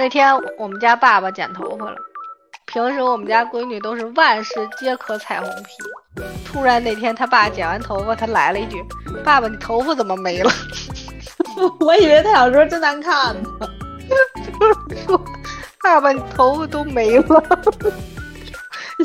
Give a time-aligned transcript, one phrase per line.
[0.00, 1.96] 那天我们家爸爸剪头发了，
[2.64, 6.22] 平时我们家闺女都是万事皆可彩虹屁。
[6.42, 8.82] 突然那天他爸剪完头发，他来了一句
[9.22, 10.50] ：“爸爸，你头发怎么没了？”
[11.80, 13.50] 我以为他想说真难看呢，
[14.08, 14.66] 就
[14.96, 15.22] 是说
[15.84, 17.44] ：“爸爸，你头发都没了。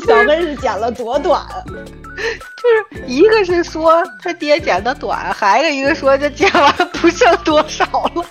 [0.06, 1.44] 小妹是剪了多短？
[1.66, 7.84] 就是一个是说他爹剪的短，还有一个说这剪完不剩多少
[8.14, 8.24] 了。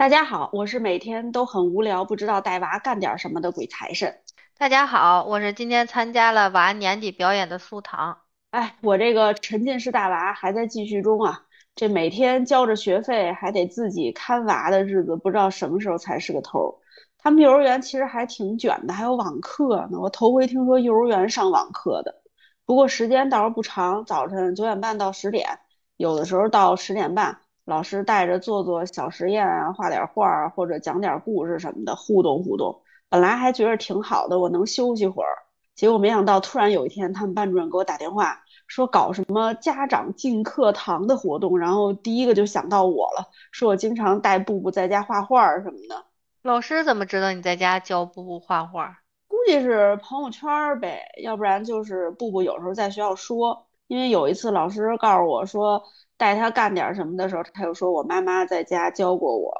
[0.00, 4.22] 大家好，我是每天都很无聊，不知道带娃干点什么的鬼财神。
[4.56, 8.16] 大家好，我是今天参加了娃年底表演的苏糖。
[8.50, 11.42] 哎，我这个沉浸式大娃还在继续中啊。
[11.74, 16.80] 这每天交着学费还得自己看娃的日子，不知道什么时候才是个头。
[17.18, 20.00] 他们幼儿园其实还挺卷的，还有网课呢。
[20.00, 22.22] 我头回听说幼儿园上网课的，
[22.64, 25.58] 不过时间倒是不长，早晨九点半到十点，
[25.98, 27.40] 有的时候到十点半，
[27.70, 32.82] 老师带着做做小实验啊，画点画儿或者讲点故事什么的，互动互动。
[33.08, 35.30] 本来还觉得挺好的，我能休息会儿。
[35.76, 38.40] 结果没想到，突然有一天，他们班主任给我打电话。
[38.66, 46.04] 说搞什么家长进课堂的活动，然后第一个就想到我了，说我经常带布布在家画画什么的。
[46.42, 48.98] 老师怎么知道你在家教布布画画？
[49.28, 53.68] 估计是朋友圈呗，要不然就是布布有时候在学校说。
[53.90, 55.82] 因为有一次老师告诉我说
[56.16, 59.52] 带他干点什么的时候，他又说我妈妈在家教过我。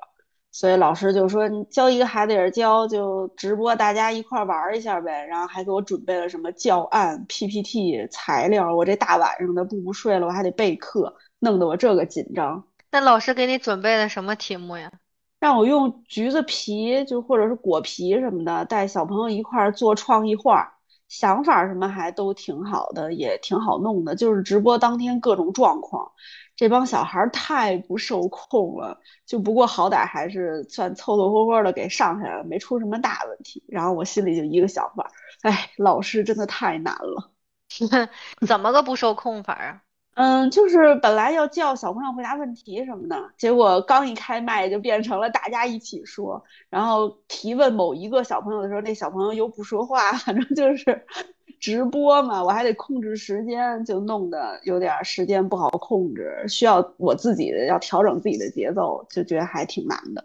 [0.52, 5.26] 所以老师就说，你教一个孩子也是教，就直播，大家一块玩一下呗。
[5.26, 8.72] 然后还给我准备了什么教案、PPT 材料。
[8.72, 12.62] 我这大晚上的，不不睡了，我还得备课，弄得我这个紧张。
[12.92, 14.92] 那老师给你准备的什么题目呀？
[15.40, 20.79] 让我用橘子皮，就或者是果皮什么的，带小朋友一块做创意画，
[21.10, 24.14] 想法什么还都挺好的，也挺好弄的。
[24.14, 26.12] 就是直播当天各种状况。
[26.56, 33.64] 这帮小孩太不受控了，就不过好歹还是算凑凑合合的给上下来了，没出什么大问题。
[33.66, 35.10] 然后我心里就一个想法，
[35.42, 37.30] 哎，老师真的太难了。
[38.46, 39.82] 怎么个不受控法啊？
[40.20, 51.06] 嗯，就是本来要叫小朋友回答问题什么的，结果刚一开麦就变成了大家一起说，然后提问某一个小朋友的时候，那小朋友又不说话，反正就是。
[51.60, 60.24] 直播嘛，我还得控制时间，就弄得有点时间不好控制，需要我自己要调整自己的节奏，就觉得还挺难的。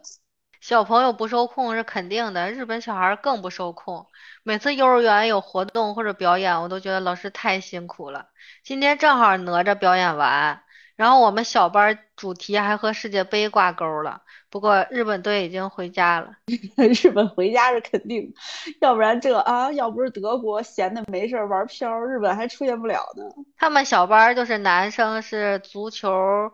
[0.66, 4.08] 小朋友不受控是肯定的，日本小孩更不受控。
[4.42, 8.30] 每次幼儿园有活动或者表演，我都觉得老师太辛苦了。
[8.64, 10.60] 今天正好哪吒表演完。
[10.96, 16.32] 然后我们小班主题还和世界杯挂钩了，不过日本队已经回家了。
[17.04, 18.34] 日本回家是肯定，
[18.82, 23.24] 要不然这啊，要不是德国闲的没事玩漂，日本还出现不了呢。
[23.56, 26.52] 他们小班就是男生是足球、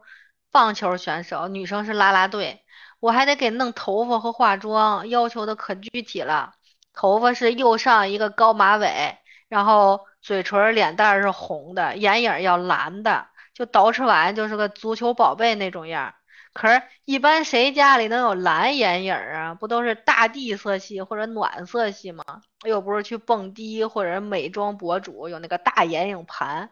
[0.51, 2.59] 棒球选手，女生是啦啦队。
[3.01, 6.53] 我还得给弄头发和化妆，要求的可具体了。
[6.93, 9.17] 头发是右上一个高马尾，
[9.49, 13.27] 然后嘴唇、脸蛋是红的，眼影要蓝的。
[13.53, 16.13] 就捯饬完就是个足球宝贝那种样，
[16.53, 19.53] 可是，一般谁家里能有蓝眼影啊？
[19.55, 22.23] 不都是大地色系或者暖色系吗？
[22.63, 26.69] 又不是去蹦迪或者美妆博主有那个大眼影盘，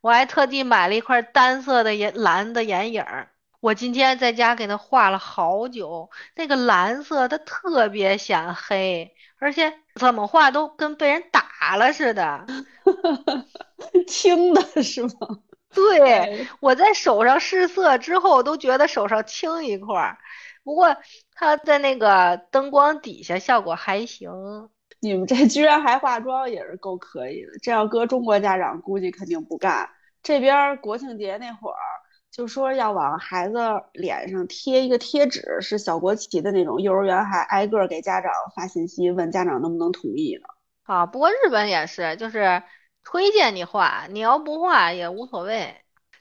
[0.00, 3.04] 我还特地买了一块单色的眼蓝的眼影，
[3.62, 12.44] 我今天在家给它画了好久，那个蓝色它特别显黑，而且怎么画都跟被人打了似的，
[14.08, 15.10] 青的是吗？
[15.72, 20.18] 对，我在手上试色之后都觉得手上青一块儿，
[20.64, 20.96] 不过
[21.32, 24.28] 它在那个灯光底下效果还行。
[24.98, 27.52] 你们这居然还化妆，也是够可以的。
[27.62, 29.88] 这要搁中国家长，估计肯定不干。
[30.20, 31.76] 这边国庆节那会儿
[32.32, 33.58] 就说要往孩子
[33.92, 40.48] 脸上贴一个贴纸，是小国旗的那种，幼儿园还挨个给家长发信息问家长能不能同意呢。
[40.82, 42.62] 啊，不过日本也是，就是。
[43.04, 45.74] 推荐你画，你要不画也无所谓。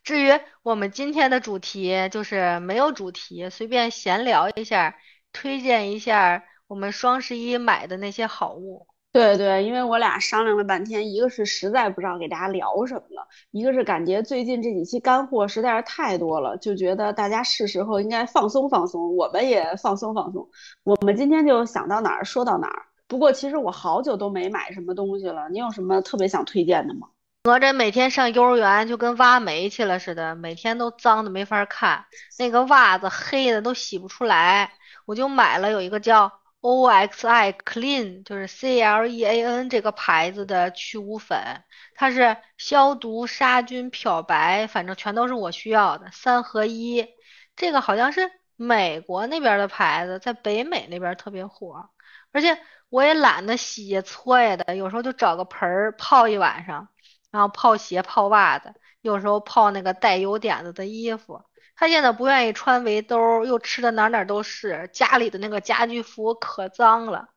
[0.03, 0.31] 至于
[0.63, 4.97] 我们今天的主题，就是没有主题，随便闲聊一下，
[5.31, 8.87] 推荐一下我们双十一买的那些好物。
[9.13, 20.47] 对对，因为我俩商量了半天，一个是实在不知道给大家聊什么了，一个是感觉最近这几期干货实在是太多了，就觉得大家是时候应该放松放松，我们也放松放松。
[20.83, 22.83] 我们今天就想到哪儿说到哪儿。
[23.09, 27.09] 不过其实我好久都没买什么东西了，你有什么特别想推荐的吗？
[27.43, 32.05] 哪吒每天上幼儿园就跟挖煤去了似的，每天都脏的没法看，
[32.39, 34.71] 那个袜子黑的都洗不出来。
[35.05, 36.31] 我就买了有一个叫
[36.61, 41.63] OXI Clean，就是 C L E A N 这个牌子的去污粉，
[41.95, 47.07] 它是消毒、杀菌、漂白，反正全都是我需要的，三合一。
[47.55, 51.89] 这个好像是美国那边的牌子，在北美那边特别火，
[52.31, 52.57] 而且
[52.89, 56.87] 我也懒得洗呀搓呀的，有时候就找个盆儿泡一晚上，
[57.31, 61.43] 然后泡鞋、泡袜子，有时候泡那个带油点子的衣服。
[61.81, 67.29] 他现在不愿意穿围兜，又吃的哪哪都是，家里的那个家居服可脏了，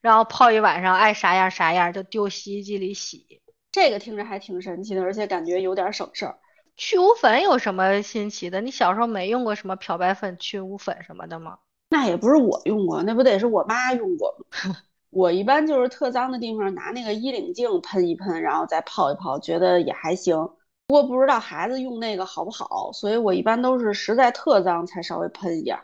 [0.00, 3.40] 然后泡一晚上爱啥样啥样，就丢洗衣机里洗。
[3.70, 6.36] 这个听着还挺神奇的，而且感觉有点省事儿。
[6.76, 8.60] 去污粉有什么新奇的？
[8.60, 11.58] 你小时候没用过什么漂白粉、去污粉什么的吗？
[11.88, 14.74] 那也不是我用过，那不得是我妈用过吗？
[15.10, 20.50] 我一般就是特脏的地方拿那个衣领净喷一喷，然后再泡一泡，觉得也还行。
[20.92, 25.74] 不过不知道孩子用那个好不好，所以我一般都是实在特脏才稍微喷一点。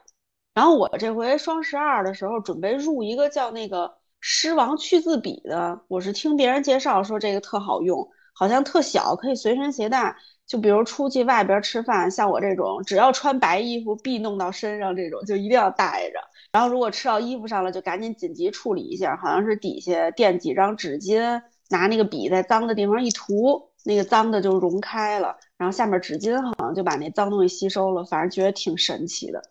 [0.52, 3.90] 然后我这回双十二的时候准备入一个叫那个
[4.20, 10.14] 狮王去渍笔的，我是听别人介绍说这个特好用，好像特小，可以随身携带。
[10.46, 16.19] 就比如出去外边吃饭，像我这种只要穿白衣服必弄到身上这种，就一定要带着。
[16.52, 21.40] 然后如果吃到衣服上了，就赶紧紧急处理一下，好像是底下垫几张纸巾，
[21.70, 29.43] 拿那个笔在脏的地方一涂，那个脏的就融开了，然后下面纸巾好像就把那脏东西吸收了，反正觉得挺神奇的。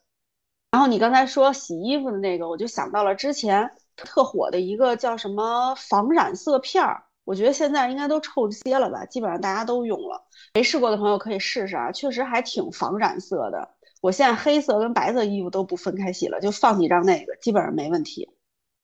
[0.69, 7.05] 然后你刚才说洗衣服的那个，我就想到了之前特火的一个叫什么防染色片儿。
[7.25, 10.23] 我觉得现在应该都臭些了吧，基本上大家都用了。
[10.53, 13.67] 没试过的朋友可以试试啊，确实还挺防染色的。
[14.01, 18.29] 我现在黑色跟白色衣服都不分开洗了，就放几张那个，基本上没问题。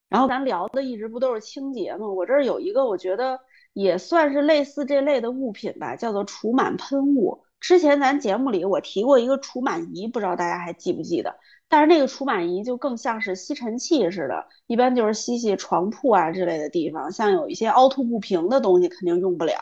[0.10, 2.08] 然后咱聊的一直不都是清洁吗？
[2.08, 3.40] 我这儿有一个，我觉得
[3.74, 7.44] 也算是类似这类的物品吧，叫做除螨喷雾。
[7.60, 11.36] 之前咱节目里我提过一个除螨仪，不知道大家还记不记得？
[11.70, 19.56] 但是那个除螨仪就更像是吸尘器似的，一般就是吸吸床铺啊之类的地方，像有一些凹凸不平的东西肯定用不了。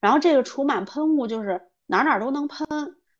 [0.00, 2.66] 然后这个除螨喷雾就是哪哪都能喷。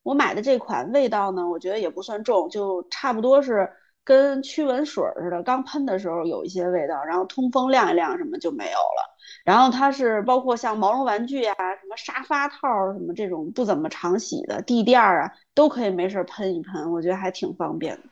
[0.02, 3.68] 我买的这款味道呢，我觉得也不算重，就差不多是
[4.04, 9.17] 跟驱蚊水似的，刚喷的时候有一些味道，然后通风晾一晾什么就没有了。
[9.48, 18.02] 然后它是包括像毛绒玩具啊、什么沙发套什么这种不怎么常洗的地垫啊，都可以没事喷一喷，我觉得还挺方便的。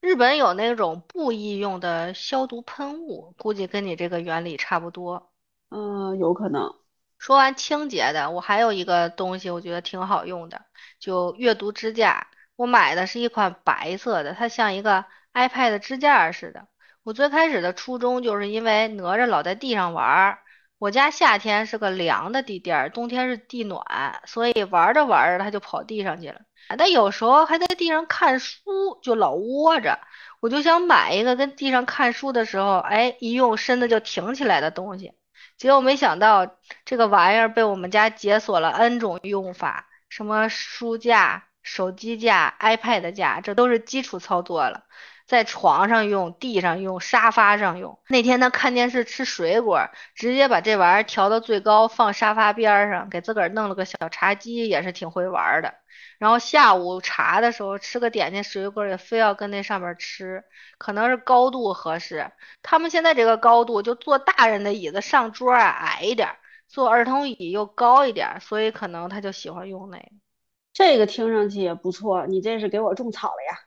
[0.00, 5.30] 日本有那种布艺用的消毒喷雾，估计跟你这个原理差不多。
[5.70, 6.74] 嗯，有可能。
[7.16, 10.62] 说完清洁的，我还有一个东西，我觉得挺好用的，
[10.98, 12.26] 就阅读支架。
[12.56, 16.66] 我买的是一款白色的，它像一个 iPad 支架似的。
[17.04, 20.38] 我最开始的初衷就是因为哪吒老在地上玩儿，
[20.82, 26.40] 我家夏天是个凉的地垫，冬天是地暖，所以玩着玩着他就跑地上去了。
[26.76, 30.00] 但有时候还在地上看书，就老窝着。
[30.40, 35.12] 我就想买一个跟地上看书的时候，哎，一用身子就挺起来的东西。
[35.56, 44.84] 结果没想到这个玩意儿被我们家解锁了 N 种用法，什么书架、手机架、iPad 架，这都是基础操作了。
[45.24, 47.98] 在床上用，地上用，沙发上用。
[48.08, 55.74] 那天他看电视吃水果，直接把这玩意儿调到最高，放沙发边上，给自个儿弄了个小茶几，也是挺会玩的。
[56.18, 60.44] 然后下午茶的时候吃个点心水果，也非要跟那上面吃，
[60.76, 62.30] 可能是高度合适。
[62.62, 66.36] 他们现在这个高度，就坐大人的椅子上桌啊矮一点，
[66.68, 70.04] 坐儿童椅又高一点，所以可能他就喜欢用那个。
[70.72, 73.58] 这个听上去也不错，你这是给我种草了呀？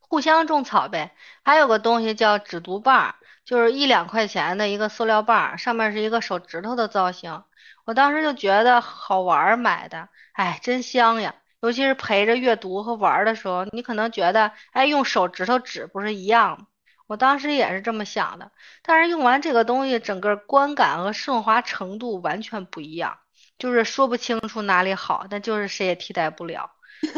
[0.00, 1.14] 互相种草呗。
[1.44, 7.44] 还有个东西叫纸读棒，就是一两块钱的一个塑料棒，上面是一个手指头的造型。
[7.84, 11.34] 我当时就觉得好玩，买的，哎，真香呀！
[11.60, 16.66] 尤其是陪着阅读和玩的时候，你可能觉得，哎，用手指头指不是一样吗？
[17.06, 18.52] 我当时也是这么想的。
[18.82, 23.18] 但是用完这个东西，整个观感和顺滑程度完全不一样，
[23.58, 26.70] 就是说不清楚哪里好，但就是谁也替代不了。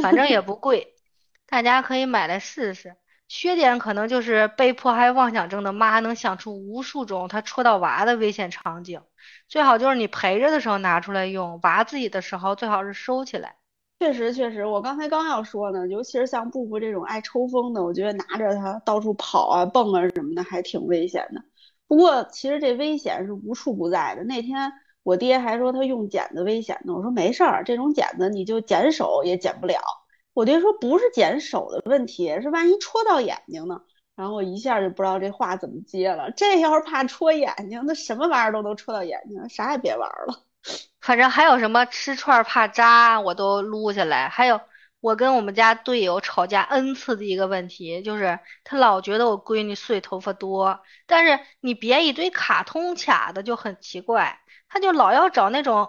[0.02, 0.94] 反正也不贵。
[1.46, 9.00] 大家可以买来试试，缺点可能就是被迫害妄想症的妈能想出无数种她戳到娃的危险场景，
[9.48, 13.56] 最好就是你陪着的时候拿出来用，娃自己的时候最好是收起来。
[14.00, 21.42] 确实确实，我刚才刚要说呢，尤其是像布布这种爱抽风的，我觉得拿着它到处跑啊、蹦啊什么的还挺危险的。
[21.86, 24.22] 不过其实这危险是无处不在的。
[24.24, 24.70] 那天
[25.08, 29.80] 我爹还说他用剪子危险呢，我说没事儿，这种剪子你就剪手也剪不了。
[30.34, 33.80] 我爹说不是剪手的问题，是万一戳到眼睛呢。
[34.14, 36.30] 然后我一下就不知道这话怎么接了。
[36.32, 40.42] 这要是怕戳眼睛，那什么玩意儿都能戳到眼睛，啥也别玩了。
[41.00, 44.28] 反正还有什么吃串怕扎，我都撸下来。
[44.28, 44.60] 还有
[45.00, 55.88] 我跟我们家队友吵架 N 次的一个问题，就是他老觉得我闺女碎头发多，但是你别一堆卡通卡的就很奇怪，他就老要找那种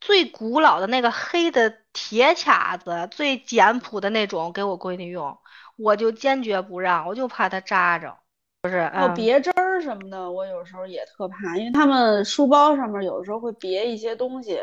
[0.00, 5.38] 最古老的那个黑的铁卡子，最简朴的那种给我闺女用，
[5.76, 8.16] 我就坚决不让，我就怕她扎着。
[8.62, 14.58] 不是，还有嗯，别针儿什么的，我有时候也特怕，因为他们书包上面有时候会别一些东西，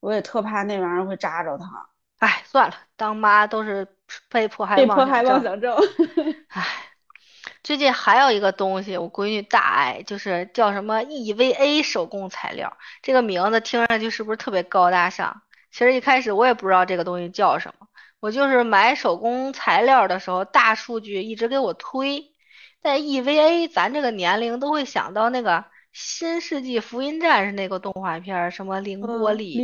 [0.00, 1.89] 我也特怕那玩意儿会扎着它。
[2.20, 3.88] 哎，算了，当妈都是
[4.28, 5.74] 被迫害被迫害妄想症。
[5.74, 6.36] 妄想症。
[6.48, 6.66] 唉，
[7.62, 12.76] 最近还有一个东西，我闺女大爱，就是叫什么 EVA 手工材料。
[13.02, 15.42] 这个名字听上去是不是特别高大上？
[15.72, 17.86] 其实一开始我也不知道这个东西叫什么，
[18.20, 22.32] 我就是买手工材料的时候，大数据一直给我推。
[22.82, 25.58] 在 EVA，咱这个年龄都会想到那个
[25.92, 29.56] 《新世纪福音战士》那个动画片儿，什么凌波嗯，丽，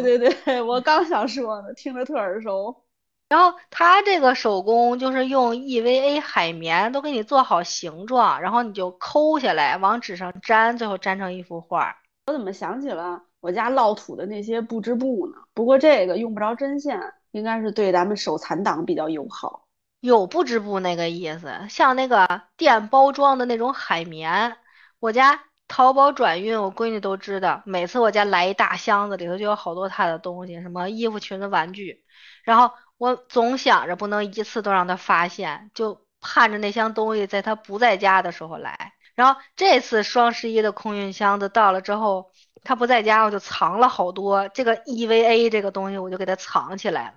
[0.00, 2.84] 对对对，我刚想说呢，听着特耳熟。
[3.30, 11.96] 然后它这个手工就是用 EVA 海绵都给你做好形状，然后你就抠下来往纸上粘，最后粘成一幅画儿。
[12.26, 15.38] 我怎么想起了我家烙土的那些布织布呢？
[15.54, 19.64] 不过这个用不着针线，应该是对咱们手残党比较友好。
[20.00, 24.56] 有布织布那个意思，像那个电包装的那种海绵，
[25.00, 32.04] 我家淘宝转运，我闺女都知道，每次我家来一大箱子，里头就有好多她的东西，什么衣服、裙子、玩具，
[32.44, 38.92] 然后我总想着不能一次都让她发现，就盼着那箱东西在她不在家的时候来。
[39.14, 42.30] 然后这次双十一的空运箱子到了之后，
[42.62, 47.14] 她不在家，我就藏了好多这个 EVA 这个东西，我就给她藏起来了。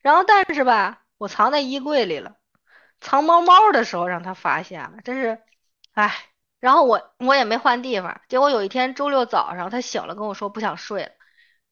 [0.00, 2.36] 然后但是吧，我藏在衣柜里了，
[3.00, 5.40] 藏猫猫的时候让她发现了，真是，
[5.94, 6.14] 唉。
[6.66, 11.10] 然后我我也没换地方，结果有一天周六早上他醒了跟我说不想睡了，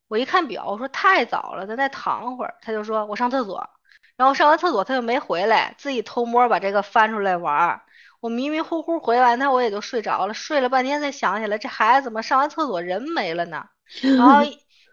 [0.07, 3.69] 我一看表，我说太早了，咱再躺会儿，他就说我上厕所，
[4.17, 7.83] 然后上完厕所他就没回来，自己偷摸把这个翻出来玩儿。
[8.21, 13.67] 我迷迷糊糊回完他我也就睡着了，睡了半天才想起来这孩子怎么上完厕所人没了呢？
[14.17, 14.45] 然后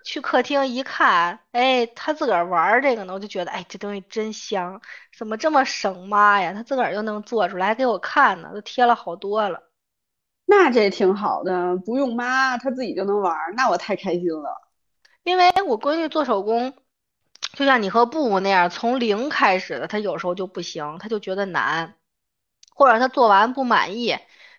[0.04, 4.82] 去客厅一看，哎，他自个儿玩儿这个呢，我就觉得，哎，这东西真香，
[5.16, 6.54] 怎么这么省妈呀？
[6.54, 9.62] 他自个儿就能做出来，还给我看呢，都贴了好多了。
[10.54, 14.62] 那这挺好的，不用妈，她自己就能玩，那我太开心了。
[15.24, 16.74] 因为我闺女做手工，
[17.54, 21.96] 就像你和布布那样，从零开始的，她有时候就不行，她就觉得难，
[22.76, 24.18] 或者她做完不满意，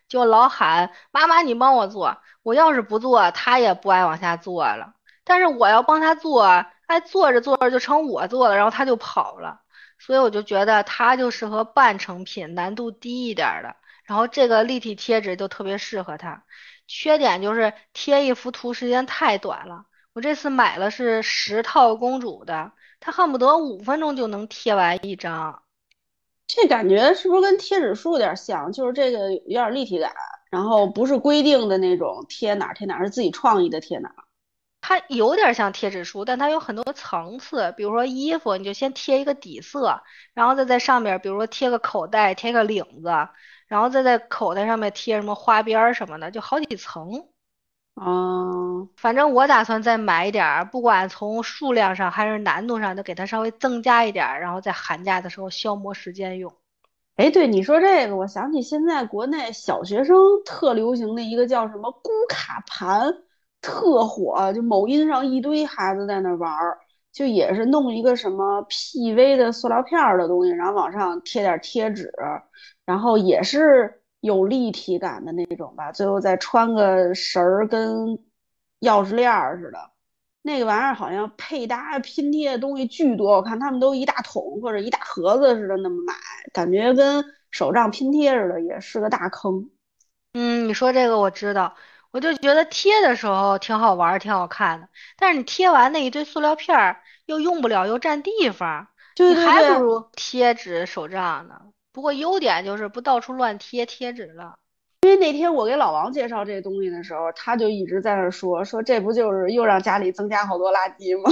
[0.08, 2.16] 就老喊妈妈你帮我做。
[2.42, 4.94] 我要是不做，她也不爱往下做了。
[5.24, 6.44] 但是我要帮她做，
[6.86, 9.60] 哎，做着做着就成我做了，然后她就跑了。
[9.98, 13.76] 所以我就觉得她就适合半成品，难度低一点的。
[14.04, 16.44] 然后这个立体贴纸就特别适合她，
[16.86, 19.86] 缺点就是贴一幅图时间太短了。
[20.12, 25.62] 我这次买了是十套公主的，她恨不得五分钟就能贴完一张。
[26.46, 28.70] 这感觉是不是跟贴纸书有点像？
[28.72, 30.12] 就是这个有点立体感，
[30.50, 34.16] 然后不是规定的那种贴哪儿贴哪儿，是自己创意的贴哪儿。
[34.82, 37.72] 它有点像贴纸书，但它有很多层次。
[37.76, 40.02] 比如说衣服，你就先贴一个底色，
[40.34, 43.28] 然后再在上面，比如说贴个口袋，贴个领子，
[43.72, 47.24] 然后再在口袋上面贴什么花边儿什么的，就好几层。
[47.98, 56.52] 嗯，反正我打算再买一点儿，不管从数量上还是难度上，都给它稍微增加一点儿，然后在寒假的时候消磨时间用。
[57.16, 63.10] 哎，对你说这个，我想起现在国内小学生特流行的一个叫什么咕卡盘，
[63.62, 66.78] 特火，就某音上一堆孩子在那玩儿，
[67.12, 72.12] 就也是弄一个什么 PV 的塑料片儿的东西，然后往上贴点贴纸，
[72.86, 78.18] 然后也是有立体感的那种吧，最后再穿个绳儿跟
[78.80, 79.78] 钥匙链儿似的。
[80.44, 86.14] 那个玩意儿好像配搭拼贴的东西巨多，我看他们都一大桶或者一大盒子似的那么买，
[86.52, 89.70] 感觉跟手账拼贴似的，也是个大坑。
[90.32, 91.74] 嗯，你说这个我知道，
[92.12, 101.60] 我就觉得贴的时候挺好玩儿，挺好看的，但是你贴完那一堆塑料片儿又用不了，又占地方，你对对对，还不如贴纸手账呢。
[101.92, 104.54] 不过优点就是不到处乱贴贴纸了。
[105.02, 111.30] 因为那天我给老王介绍这东西的时候，他就一直在那说说这不就是又让家里增加好多垃圾吗？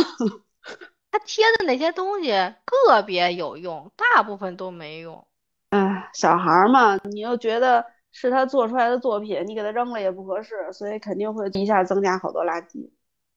[1.12, 2.30] 他贴的那些东西
[2.64, 5.26] 个别有用，大部分都没用。
[5.70, 12.90] 哎，小孩儿嘛，你又觉得是他做出来的作品，你给他扔了也不合适，所以肯定会一下增加好多垃圾。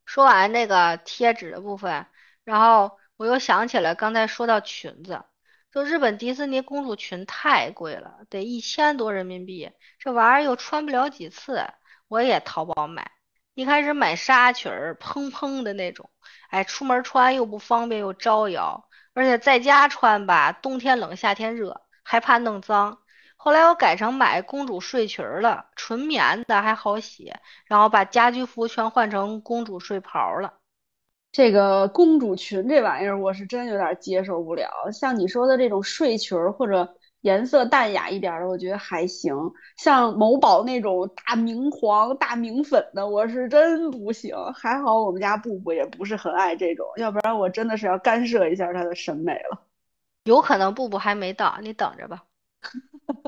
[0.05, 2.05] 说完这个贴纸的部分，
[2.43, 5.23] 然后我又想起来刚才说到裙子，
[5.71, 11.63] 就日本迪士尼公主裙太贵了，得一千多人民币，这玩意儿又穿不了几次，
[12.07, 13.11] 我也淘宝买。
[13.53, 16.09] 一开始买纱裙儿，蓬蓬的那种，
[16.49, 18.89] 哎，出门穿又不方便又招摇。
[19.13, 22.97] 而且在家穿吧，冬天冷夏天热，还怕弄脏。
[23.43, 27.29] 后来我改成买公主睡裙了，纯棉的还好洗，
[27.65, 30.53] 然后把家居服全换成公主睡袍了。
[31.29, 34.69] 这个公主裙这玩意儿，我是真有点接受不了。
[34.93, 39.35] 像你说的这种睡裙儿或者颜色淡雅一点的，我觉得还行。
[39.75, 44.33] 像某宝那种大明黄、大明粉的，我是真不行。
[44.55, 49.62] 还好我们家布布也不是很爱这种，要不然我真的是要干涉一下他的审美了。
[50.23, 52.23] 有可能布布还没到，你等着吧。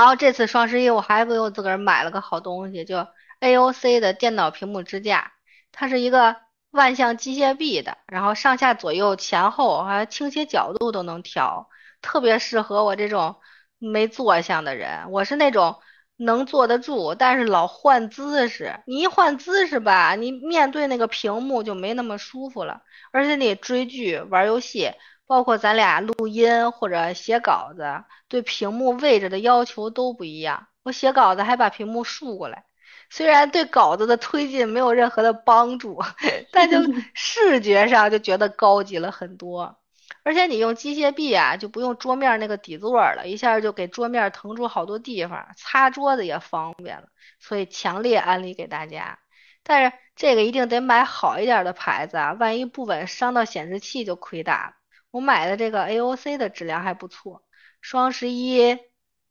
[0.00, 3.06] 然后这次双十一我还给我自个儿买了个好东西，就
[3.40, 5.32] AOC 的电脑屏幕支架，
[5.72, 6.36] 它是一个。
[6.70, 11.68] 万向机械臂的，然后上下左右前后还倾斜角度都能调，
[12.00, 13.34] 特别适合我这种
[13.78, 15.10] 没坐相的人。
[15.10, 15.80] 我是那种
[16.16, 18.80] 能坐得住，但是老换姿势。
[18.86, 22.82] 你一换姿势吧，你面对那个屏幕就没那么舒服了。
[23.10, 24.92] 而且你追剧、玩游戏，
[25.30, 30.66] 包括咱俩录音或者写稿子，对屏幕位置的要求都不一样。
[30.82, 32.64] 我写稿子还把屏幕竖过来。
[33.10, 36.02] 虽然对稿子的推进没有任何的帮助，
[36.50, 36.78] 但就
[37.14, 39.78] 视觉上就觉得高级了很多。
[40.24, 47.06] 而且你用机械臂啊，就不用桌面那个底座了，一下就给桌面腾出好多地方，擦桌子也方便了。
[47.38, 49.20] 所以强烈安利给大家。
[49.62, 54.79] 但是这个一定得买好一点的牌子啊，万一不稳伤到显示器就亏大了。
[55.10, 57.42] 我买的这个 AOC 的质量还不错，
[57.80, 58.78] 双十一。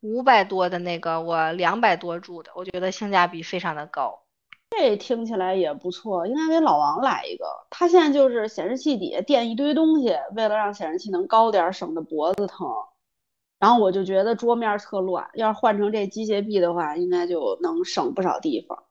[0.02, 4.24] 五百多的那个，我两百多注的，我觉得性价比非常的高。
[4.70, 7.46] 这听起来也不错，应该给老王来一个。
[7.70, 12.66] 他现在就是显示器底下垫一堆东西，为了让显示器能高点，省得脖子疼。
[13.60, 18.86] 然后我就觉得桌面特乱，要是换成这机械臂的话，应该就能省不少地方。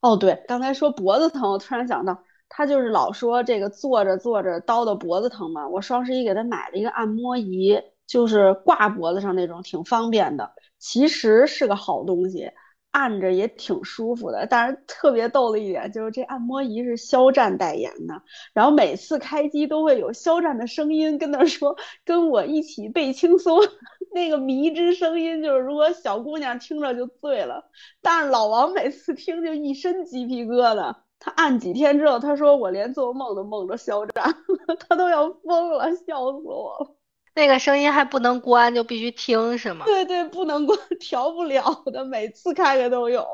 [0.00, 5.68] 哦，对，刚才说脖子疼，我突然想到，他就是老说这个坐着坐着叨叨脖子疼嘛。
[5.68, 7.80] 我双十一给他买了一个按摩仪。
[8.08, 10.50] 就是挂脖子上那种，挺方便的。
[10.78, 12.50] 其实是个好东西，
[12.90, 14.46] 按着也挺舒服的。
[14.48, 18.22] 但是特别逗的一点就是，这按摩仪是肖战代言的，
[18.54, 23.60] 然后每次开机都会有肖战的声音跟他说：“跟我一起背轻松。”
[24.14, 27.62] 那个迷之声音，就是如果小姑娘听着就醉了，
[28.00, 30.96] 但是老王每次听就一身鸡皮疙瘩。
[31.20, 34.34] 他按几天之后，他说：“我连做梦都梦着肖战，
[34.88, 36.94] 他都要疯了，笑死我了。”
[37.34, 39.84] 那个声音还不能关，就必须听是吗？
[39.84, 43.24] 对对，不能关， 调不了的，每次开开都有。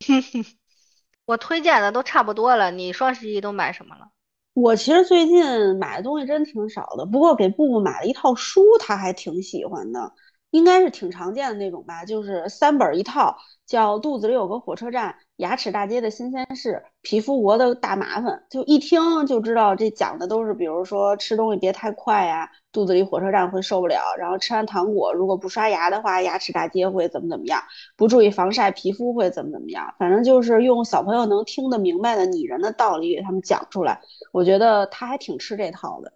[1.26, 4.08] 我推荐的都差不多了，你双十一都买什么了？
[4.52, 10.12] 我其实最近买的东西真挺少的，不过给布布买了一套书，他还挺喜欢的，
[10.54, 13.36] 应该是挺常见的那种吧，就是三本一套，
[13.66, 15.10] 叫《肚子里有个火车站》。
[15.38, 27.60] 牙齿大街的新鲜事，皮肤国的大麻烦，就一听就知道这讲的都是，比如说吃东西别太快呀，肚子里火车站会受不了，然后吃完糖果如果不刷牙的话，牙齿大街会怎么怎么样，
[27.96, 36.12] 不注意防晒皮肤会怎么怎么样，反正就是用小朋友能听得明白的拟人的道理给他们讲出来，我觉得他还挺吃这套的。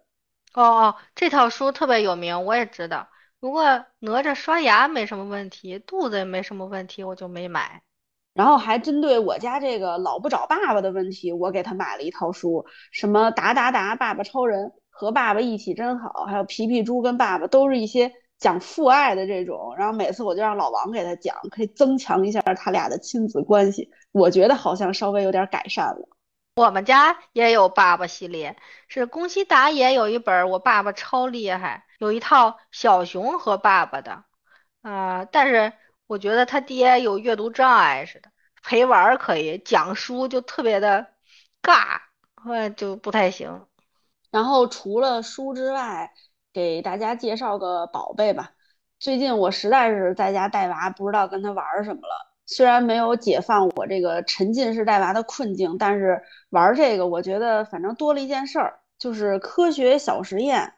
[0.53, 3.09] 哦哦，这套书特别有名，我也知道。
[3.39, 3.63] 不过
[3.99, 7.81] 哪吒刷牙没什么问题，肚子也没什么问题，我就没买。
[8.33, 19.73] 然后还针对我家这个老不找爸爸的问题，我给他买了一套书，什么达达达爸爸超人和爸爸一起真好，还有皮皮猪跟爸爸，都是一些讲父爱的这种。
[19.77, 23.89] 然后每次我就让老王给他讲，可以增强一下他俩的亲子关系。
[24.11, 26.07] 我觉得好像稍微有点改善了。
[26.59, 34.23] 我们家也有爸爸系列，是宫西达也有一本我爸爸超厉害，有一套小熊和爸爸的，
[34.81, 35.73] 啊，但是。
[36.09, 38.31] 我觉得他爹有阅读障碍似的，
[38.63, 41.05] 陪玩可以，讲书就特别的
[41.61, 41.99] 尬，
[42.49, 43.67] 呃，就不太行。
[44.31, 46.11] 然后除了书之外，
[46.51, 48.53] 给大家介绍个宝贝吧。
[48.97, 52.28] 最近我实在是在家带娃，不知道跟他玩什么了。
[52.51, 60.73] 虽然没有解放我这个沉浸式带娃的困境，但是玩这个，我觉得反正多了一件事儿，就是科学小实验。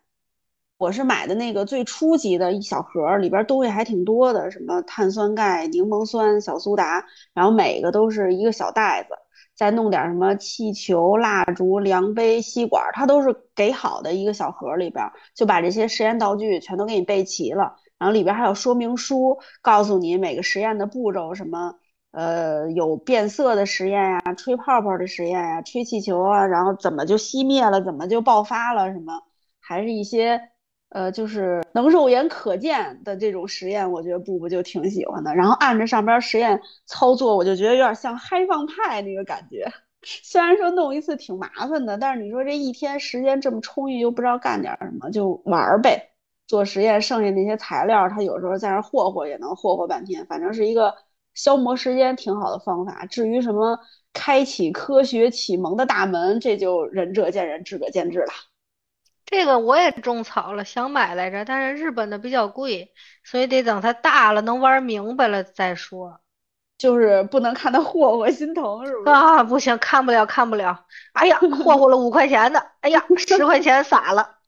[0.78, 9.16] 我是买的那个最初级的一小盒，里边东西还挺多的，什么碳酸钙、柠檬酸、小苏打，然后每个都是一个小袋子，
[9.56, 21.76] 再弄点什么气球、蜡烛、量杯、吸管，它都是给好的一个小盒里边，就把这些实验道具全都给你备齐了，然后里边还有说明书，告诉你每个实验的步骤，什么
[22.10, 29.22] 呃有变色的实验呀、吹泡泡的实验呀、吹气球啊，然后怎么就熄灭了，怎么就爆发了，什么
[29.60, 30.50] 还是一些。
[30.94, 35.34] 呃，就是能肉眼可见的这种实验，我觉得布布就挺喜欢的。
[35.34, 39.66] 然后按着上边实验操作，我就觉得有点像嗨放派那个感觉。
[40.04, 46.11] 虽然说弄一次挺麻烦的，但是你说这一天时间这么充裕，又不知道干点什么，就玩儿呗。
[46.52, 50.94] 做实验剩下那些材料，他有时候在那霍霍也能霍霍半天，反正是一个
[51.34, 53.06] 消磨时间挺好的方法。
[53.06, 53.80] 至于什么
[54.12, 58.34] 开启科学启蒙的大门，这就仁者见仁，智者见智了。
[59.26, 62.92] 这个我也种草了，想买来着，但是日本的比较贵，
[63.24, 66.20] 所以得等它大了能玩明白了再说。
[66.78, 69.10] 就是不能看他霍霍心疼，是不是？
[69.10, 70.86] 啊，不行，看不了，看不了。
[71.14, 74.41] 哎呀，霍霍了五块钱的，哎呀，十块钱撒了。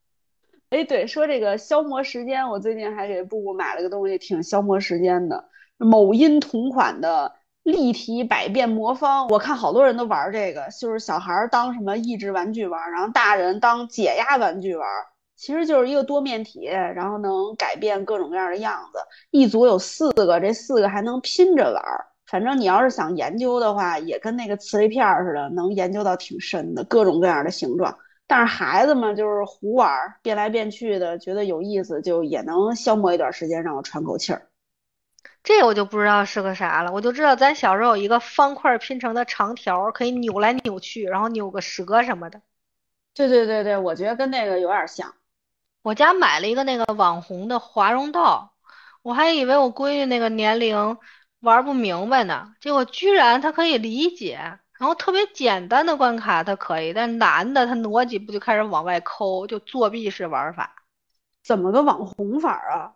[0.74, 5.46] 哎，对，说这个消磨时间，我最近还给布布买了个东西，挺消磨时间的。
[5.78, 7.32] 某音同款的
[7.62, 14.88] 立体百变魔方，我看好多人都玩这个，就是小孩当什么益智玩具玩，然后大人当解压玩具玩。
[15.36, 18.98] 其实就是一个多面体，然后能改变各种各样的样子。
[19.30, 21.84] 一组有四个，这四个还能拼着玩。
[22.26, 27.96] 反正你要是想研究的话，也跟那个磁力片似的，能研究到挺深的，各种各样的形状。
[28.28, 34.48] 但是孩子们就是胡玩，变来变去的，觉得有意思，就也能消磨一段时间，让我喘口气儿。
[35.44, 42.42] 这我就不知道是个啥了，我就知道咱小时候有一个方块拼成的长条，可以扭来扭去，然后扭个蛇什么的。
[43.14, 45.14] 对对对对，我觉得跟那个有点像。
[45.82, 48.54] 我家买了一个那个网红的华容道，
[49.02, 50.98] 我还以为我闺女那个年龄。
[51.42, 60.76] 玩不明白呢，结果居然她可以理解，然后特别简单的关卡他可以，但难的他挪几步就开始往外抠，就作弊式玩法。
[61.42, 62.92] 怎么个网红法啊？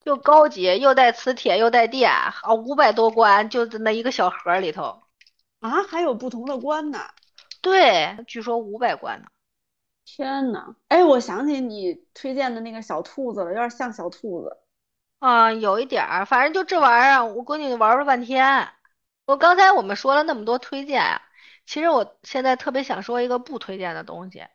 [0.00, 5.02] 就高级，又带磁铁又带电，啊，五百多关就在那一个小盒里头。
[5.60, 6.98] 啊，还有不同的关呢？
[7.60, 9.26] 对，据说五百关呢。
[10.06, 14.56] 天呐，哎，我想起你推荐的那个小兔子了，有点像小兔子。
[15.18, 18.70] 啊，有一点儿，反正就这玩意儿，我闺女玩了半天。
[19.28, 21.20] 我刚才我们说了那么多推荐啊，
[21.66, 24.46] 其实我现在特别想说一个不推荐的东西，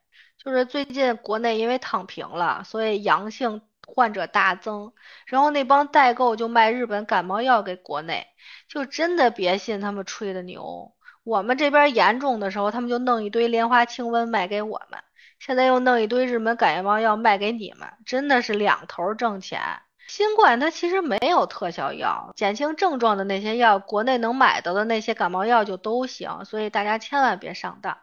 [0.43, 4.91] 就是最近国内因为躺平了，所以阳性患者大增，
[5.27, 8.25] 然后那帮代购就卖日本感冒药给国内，
[8.67, 10.95] 就真的别信他们吹的牛。
[11.23, 14.99] 我们这边严重的时候，他们就弄一堆莲花清瘟卖给我们，
[15.37, 19.61] 现在又弄一堆日本感冒药卖给你们，真的是两头挣钱。
[20.07, 27.97] 新冠它其实没有特效药，减轻症状的那些药，国内能买到的那些感冒药就都行，所以大家千万别上当。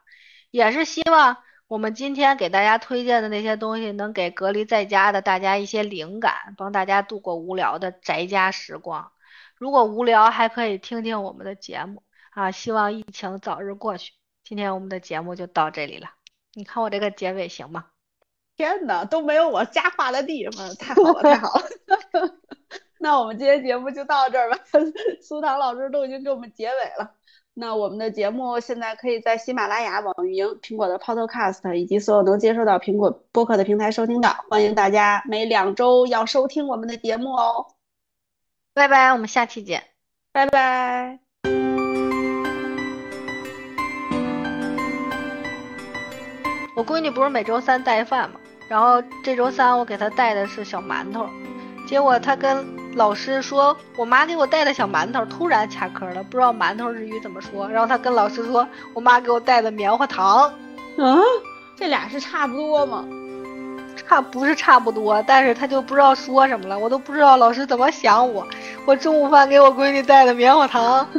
[0.51, 1.37] 也是希望
[1.69, 9.13] 我们今天给大家推荐的那些东西，能给隔离在家的大家一些灵感，帮大家度过无聊的宅家时光。
[9.55, 12.51] 如果无聊，还可以听听我们的节目啊！
[12.51, 14.13] 希望疫情早日过去。
[14.43, 16.11] 今天我们的节目就到这里了，
[16.55, 17.85] 你看我这个结尾行吗？
[18.61, 21.65] 天哪，都没有我加话的地方，太好了，太好了。
[23.01, 24.59] 那我们今天节目就到这儿吧。
[25.23, 27.11] 苏唐老师都已经给我们结尾了。
[27.55, 34.37] 那我们的节目现在可以在喜马拉雅、网易云、苹果的 Podcast 以及所有能接收到苹果播客的平台收听到。
[34.51, 37.67] 欢迎大家每两周要收听我们的节目哦。
[38.75, 39.83] 拜拜，我们下期见。
[40.33, 41.19] 拜拜。
[46.77, 48.39] 我闺女不是每周三带饭吗？
[48.71, 51.27] 然后这周三我给他带的是小馒头，
[51.89, 57.69] 结果他跟老师说，我妈给我带的小馒头突然卡壳了，不知道馒头日语怎么说。
[57.69, 60.45] 然后他跟老师说，我妈给我带的棉花糖。
[60.45, 61.19] 啊，
[61.75, 63.05] 这俩是差不多吗？
[64.07, 68.47] 差不是差不多，但是他就不知道说什么了，我都不知道老师怎么想我。
[68.87, 71.05] 我中午饭给我闺女带的棉花糖。